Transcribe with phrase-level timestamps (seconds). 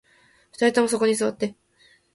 [0.53, 1.55] 二人ともそこに座って